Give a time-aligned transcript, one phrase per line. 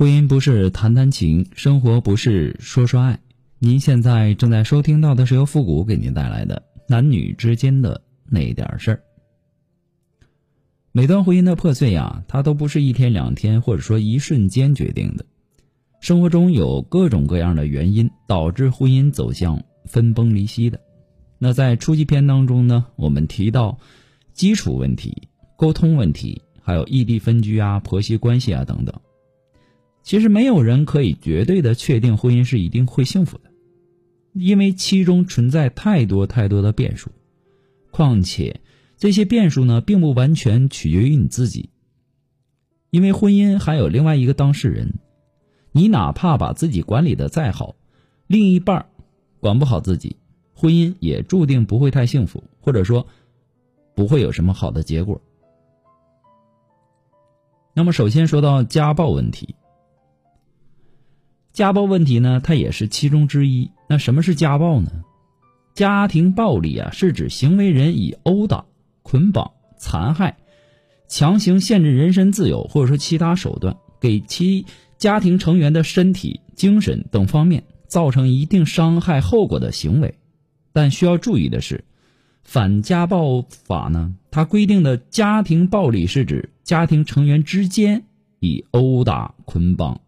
[0.00, 3.20] 婚姻不是谈谈情，生活不是说说爱。
[3.58, 9.02] 您现在正在收听到的是由复古给您带来的男女之间的那点事儿。
[10.90, 15.26] 每段婚姻的破碎呀，它都不是一天两天或者说一瞬间决定的。
[16.00, 20.80] 生活中有各种各样的原因导致婚姻走向分崩离析的。
[21.38, 23.78] 那在初级篇当中呢，我们提到
[24.32, 25.28] 基础问题、
[25.58, 28.98] 沟通问题，还有异地分居啊、婆媳关系啊等等。
[30.10, 33.44] 其实没有人可以绝对的确定婚姻是一定会幸福的。
[34.32, 37.10] 因为其中存在太多太多的变数，
[37.92, 38.60] 况且
[38.96, 41.70] 这些变数呢，并不完全取决于你自己。
[42.90, 44.94] 因为婚姻还有另外一个当事人，
[45.70, 47.76] 你哪怕把自己管理的再好，
[48.26, 48.86] 另一半
[49.38, 50.16] 管不好自己，
[50.52, 53.06] 婚姻也注定不会太幸福，或者说
[53.94, 55.22] 不会有什么好的结果。
[57.74, 59.54] 那么，首先说到家暴问题。
[61.52, 63.70] 家暴问题呢，它也是其中之一。
[63.88, 64.90] 那什么是家暴呢？
[65.74, 68.64] 家庭暴力啊，是指行为人以殴打、
[69.02, 70.36] 捆绑、残害、
[71.08, 74.64] 强行限制人身自由，或者说其他手段，给其
[74.96, 80.14] 家庭成员的身体、精神等方面造成一定伤害后果的行为。
[80.72, 81.76] 但需要注意的是，
[82.44, 88.04] 《反家暴法》呢，它规定的家庭暴力是指家庭成员之间
[88.38, 90.00] 以殴打、捆绑。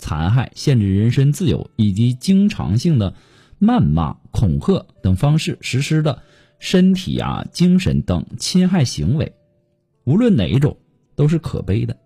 [0.00, 3.14] 残害、限制人身自由以及经常性的
[3.60, 6.22] 谩骂、恐吓等方式实施的
[6.58, 9.32] 身体啊、精神等侵害行为，
[10.04, 10.76] 无论哪一种
[11.14, 11.96] 都是可悲的。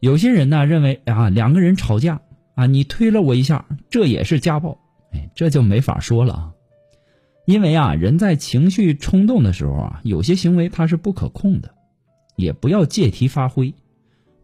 [0.00, 2.20] 有些人呢认为啊，两个人吵架
[2.56, 4.78] 啊，你推了我一下，这也是家暴。
[5.12, 6.52] 哎，这就没法说了啊，
[7.46, 11.72] 因为啊，人在情绪冲动的时候啊，有些行为它是不可控的，
[12.36, 13.72] 也不要借题发挥。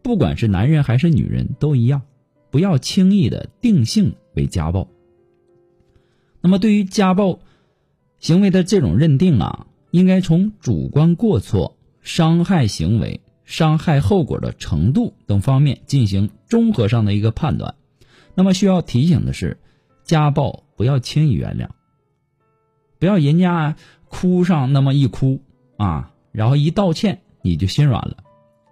[0.01, 2.03] 不管是男人还是女人，都一样。
[2.51, 4.89] 不要轻易的定性为家暴。
[6.41, 7.41] 那么，对于家暴
[8.19, 17.75] 行为的这种认定啊，应该从主观过错、伤害行为、伤害后果的程度等方面进行综合上的一个判断。
[18.35, 19.59] 那么，需要提醒的是，
[20.05, 21.69] 家暴不要轻易原谅，
[22.99, 23.77] 不要人家
[24.09, 25.43] 哭上那么一哭
[25.77, 28.19] 啊，然后一道歉你就心软了。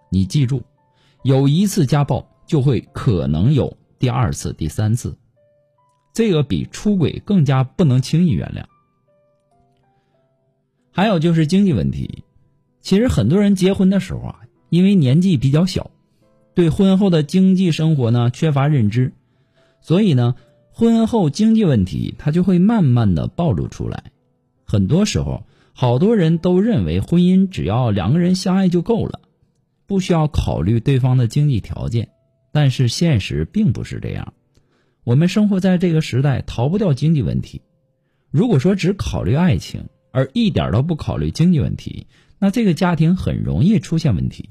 [0.08, 0.62] 你记住，
[1.24, 2.28] 有一次家暴。
[2.46, 5.16] 就会可能有第二次、第三次，
[6.14, 8.64] 这个比出轨更加不能轻易原谅。
[10.92, 12.24] 还有就是经济问题，
[12.80, 14.40] 其实很多人结婚的时候啊，
[14.70, 15.90] 因为年纪比较小，
[16.54, 19.12] 对婚后的经济生活呢缺乏认知，
[19.82, 20.36] 所以呢，
[20.72, 24.04] 婚后经济问题它就会慢慢的暴露出来。
[24.64, 29.20] 很多时候，好多人都认为婚姻只要两个人相爱就够了，
[29.86, 32.08] 不需要考虑对方的经济条件。
[32.56, 34.32] 但是现实并不是这样，
[35.04, 37.60] 我们生活在这个时代，逃不掉经济问题。
[38.30, 42.06] 如果说只考虑爱情，而一点都不考虑经济问题，
[42.38, 44.48] 那这个家庭很容易出现问题。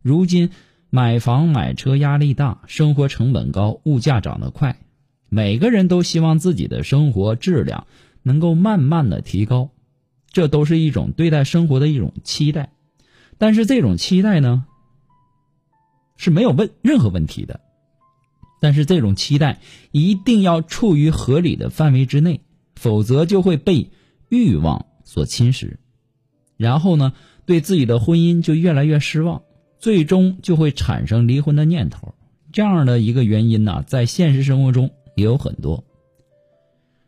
[0.00, 0.48] 如今
[0.88, 4.78] 买房买车压力大，生活成本高，物价涨得快，
[5.28, 7.86] 每个人都希望自己的生活质量
[8.22, 9.68] 能够慢慢的提高，
[10.30, 12.70] 这都是一种对待生活的一种期待。
[13.36, 14.64] 但是这种期待呢？
[16.16, 17.60] 是没有问任何问题的，
[18.58, 19.60] 但是这种期待
[19.92, 22.40] 一定要处于合理的范围之内，
[22.74, 23.90] 否则就会被
[24.30, 25.76] 欲望所侵蚀，
[26.56, 27.12] 然后呢，
[27.44, 29.42] 对自己的婚姻就越来越失望，
[29.78, 32.14] 最终就会产生离婚的念头。
[32.50, 35.84] 这样的一个原因呢，在现实生活中也有很多。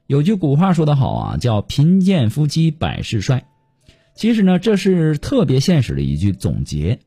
[0.07, 3.47] 有句古话说得好啊，叫“贫贱夫妻百事衰”，
[4.15, 6.99] 其实呢，这是特别现实的一句总结，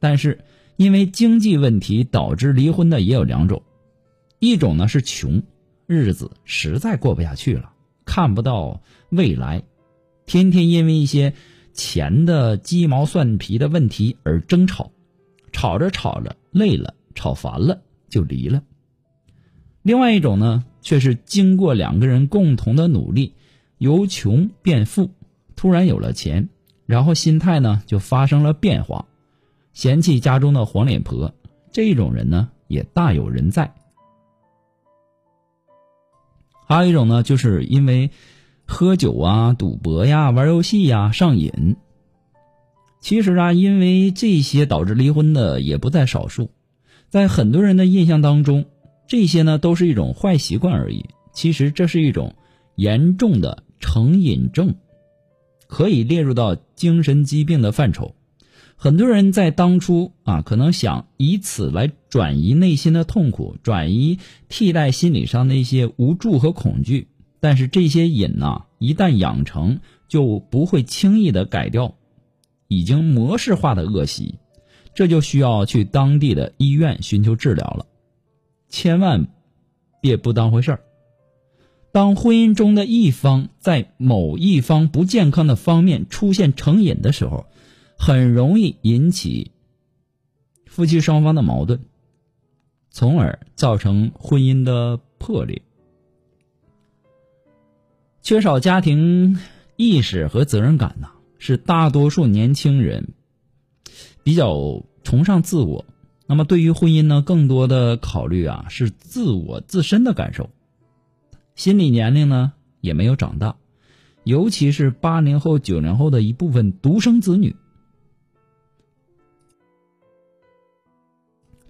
[0.00, 0.40] 但是。
[0.76, 3.62] 因为经济问题导致离婚的也有两种，
[4.38, 5.42] 一种呢是穷，
[5.86, 7.72] 日子实在过不下去了，
[8.04, 8.80] 看不到
[9.10, 9.62] 未来，
[10.26, 11.32] 天天因为一些
[11.72, 14.90] 钱的鸡毛蒜皮的问题而争吵，
[15.52, 18.62] 吵着吵着累了，吵烦了就离了。
[19.82, 23.34] 另外一种呢，却是经过两个人共同的努力，
[23.78, 25.10] 由穷变富，
[25.54, 26.48] 突然有了钱，
[26.86, 29.06] 然后心态呢就发生了变化。
[29.74, 31.34] 嫌弃家中的黄脸婆，
[31.70, 33.74] 这种人呢也大有人在。
[36.66, 38.10] 还有一种呢，就是因为
[38.64, 41.76] 喝酒啊、赌博呀、玩游戏呀上瘾。
[43.00, 46.48] 其实啊，因为这些导致离婚的也不在少数。
[47.10, 48.64] 在很多人的印象当中，
[49.06, 51.04] 这些呢都是一种坏习惯而已。
[51.32, 52.34] 其实这是一种
[52.76, 54.74] 严重的成瘾症，
[55.66, 58.14] 可以列入到精神疾病的范畴。
[58.76, 64.18] 很多人在当初啊，可能想以此来转移内心的痛苦，转移
[64.48, 67.08] 替代心理上的一些无助和恐惧。
[67.40, 71.94] 但是这些瘾呐，一旦养成，就不会轻易的改掉，
[72.68, 74.34] 已经模式化的恶习，
[74.94, 77.86] 这就需要去当地的医院寻求治疗了。
[78.68, 79.28] 千万
[80.00, 80.80] 别不当回事儿。
[81.92, 87.46] 当婚姻中的一方在某一方不健康的方面出现成瘾的时候，
[88.06, 89.50] 很容易引起
[90.66, 91.80] 夫妻双方的矛盾，
[92.90, 95.62] 从而造成婚姻的破裂。
[98.20, 99.38] 缺少家庭
[99.76, 101.08] 意识和责任感呢，
[101.38, 103.08] 是大多数年轻人
[104.22, 105.86] 比较崇尚自我。
[106.26, 110.50] 那么，对于婚姻呢，更多的考虑啊是自我自身的感受。
[111.54, 112.52] 心理年龄呢
[112.82, 113.56] 也没有长大，
[114.24, 117.56] 尤其是八零后、九零后的一部分独生子女，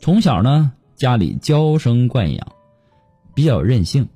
[0.05, 2.53] 从小呢家里娇生惯养，
[3.35, 4.11] 比较任性，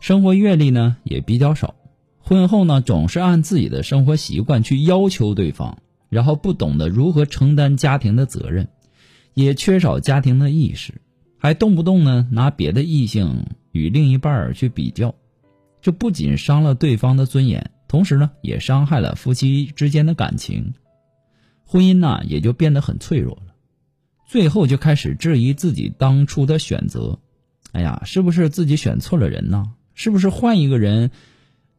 [0.00, 1.74] 生活阅历呢也比较少，
[2.18, 5.76] 婚后呢总是按自己的生活习惯去要求对方，
[6.08, 8.70] 然后不懂得如何承担家庭的责任，
[9.34, 10.94] 也缺少家庭的意识，
[11.36, 13.44] 还动不动呢拿别的异性。
[13.72, 15.14] 与另一半去比较，
[15.82, 20.72] 这不仅伤了对方的尊严，同时呢，也伤害了夫妻之间的感情，
[21.66, 23.36] 婚姻呢也就变得很脆弱。
[24.26, 27.20] 最后就开始质疑自己当初的选择，
[27.72, 29.72] 哎呀，是不是自己选错了人呢？
[29.94, 31.10] 是不是换一个人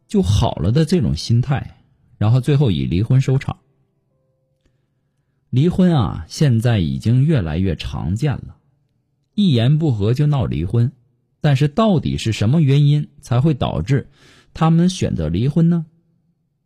[0.07, 1.77] 就好了的这种心态，
[2.17, 3.57] 然后最后以离婚收场。
[5.49, 8.57] 离婚啊，现在已经越来越常见了，
[9.33, 10.91] 一言不合就闹离婚。
[11.41, 14.09] 但是，到底是什么原因才会导致
[14.53, 15.85] 他们选择离婚呢？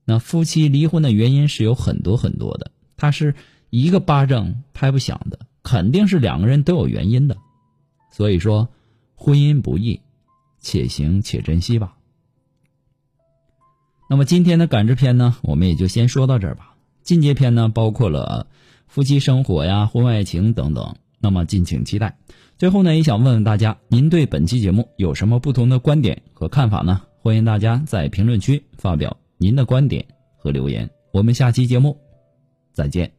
[0.06, 3.36] 那夫妻离婚的原因是有很多很多的，他是
[3.70, 7.38] 一个巴掌拍不响的，肯定是两个人都有原因的。
[8.12, 8.70] 所以说，
[9.16, 10.02] 婚姻不易，
[10.60, 11.96] 且行且珍惜吧。
[14.10, 16.76] 那么今天的感知篇呢，我们也就先说到这儿吧。
[17.04, 18.48] 进阶篇呢，包括了
[18.88, 22.18] 夫妻生活呀、婚外情等等，那么敬请期待。
[22.58, 27.02] 最后呢，也想问问大家，您对本期节目有什么不同的观点和看法呢？
[27.22, 30.06] 欢迎大家在评论区发表您的观点
[30.38, 30.90] 和留言。
[31.12, 31.98] 我们下期节目
[32.74, 33.19] 再见。